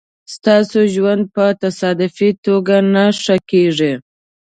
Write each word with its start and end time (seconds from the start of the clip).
ستاسو 0.35 0.79
ژوند 0.93 1.23
په 1.35 1.45
تصادفي 1.63 2.29
توگه 2.43 2.77
نه 2.93 3.05
ښه 3.21 3.35
کېږي 3.51 3.93